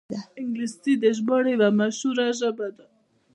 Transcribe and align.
انګلیسي 0.39 0.93
د 1.03 1.05
ژباړې 1.17 1.51
یوه 1.55 1.69
مشهوره 1.79 2.27
ژبه 2.39 2.67
ده 2.77 2.85